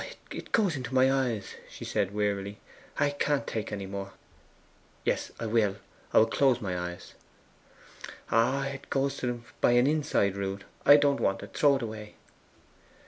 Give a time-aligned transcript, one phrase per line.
[0.31, 2.57] 'It goes into my eyes,' she said wearily.
[2.97, 4.13] 'I can't take any more.
[5.05, 5.75] Yes, I will;
[6.11, 7.13] I will close my eyes.
[8.31, 10.63] Ah, it goes to them by an inside route.
[10.87, 12.15] I don't want it; throw it away.